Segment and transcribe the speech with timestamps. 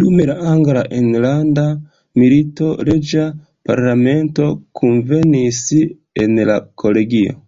[0.00, 1.64] Dum la Angla enlanda
[2.22, 3.26] milito reĝa
[3.72, 4.50] parlamento
[4.82, 5.64] kunvenis
[6.26, 7.40] en la kolegio.